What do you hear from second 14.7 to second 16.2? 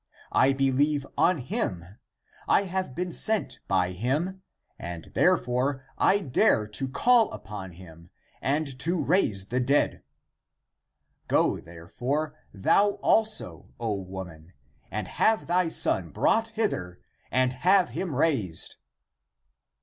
and have thy son